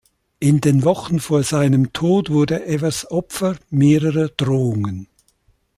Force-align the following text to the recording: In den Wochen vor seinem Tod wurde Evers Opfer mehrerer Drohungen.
In 0.39 0.61
den 0.61 0.83
Wochen 0.83 1.19
vor 1.19 1.43
seinem 1.43 1.93
Tod 1.93 2.31
wurde 2.31 2.65
Evers 2.65 3.11
Opfer 3.11 3.57
mehrerer 3.69 4.29
Drohungen. 4.29 5.07